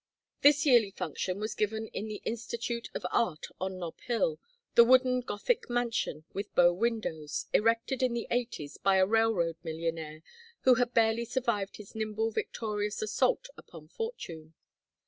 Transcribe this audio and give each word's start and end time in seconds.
This 0.41 0.65
yearly 0.65 0.89
function 0.89 1.39
was 1.39 1.53
given 1.53 1.85
in 1.89 2.07
the 2.07 2.23
Institute 2.25 2.89
of 2.95 3.05
Art 3.11 3.45
on 3.59 3.77
Nob 3.77 4.01
Hill, 4.07 4.39
the 4.73 4.83
wooden 4.83 5.21
Gothic 5.21 5.69
mansion 5.69 6.23
with 6.33 6.55
bow 6.55 6.73
windows, 6.73 7.45
erected 7.53 8.01
in 8.01 8.15
the 8.15 8.25
Eighties 8.31 8.77
by 8.79 8.95
a 8.95 9.05
railroad 9.05 9.57
millionaire 9.61 10.23
who 10.61 10.73
had 10.73 10.95
barely 10.95 11.23
survived 11.25 11.77
his 11.77 11.93
nimble 11.93 12.31
victorious 12.31 13.03
assault 13.03 13.49
upon 13.55 13.89
Fortune. 13.89 14.55